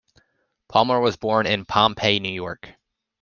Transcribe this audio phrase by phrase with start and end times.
[0.67, 2.71] Palmer was born in Pompey, New York.